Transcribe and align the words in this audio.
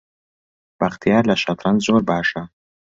بەختیار 0.79 1.23
لە 1.29 1.35
شەترەنج 1.43 1.79
زۆر 1.87 2.01
باشە. 2.09 2.41